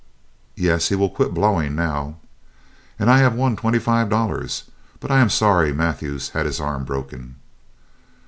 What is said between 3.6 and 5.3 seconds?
five dollars; but I am